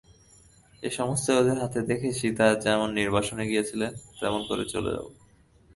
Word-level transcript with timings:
এ 0.83 0.89
সমস্তই 0.91 1.37
ওঁদের 1.39 1.57
হাতে 1.63 1.79
দিয়ে 1.87 2.09
সীতা 2.19 2.47
যেমন 2.65 2.89
নির্বাসনে 2.99 3.43
গিয়েছিলেন 3.47 3.91
তেমনি 4.19 4.43
করে 4.49 4.65
চলে 4.73 4.89
যাব! 4.95 5.07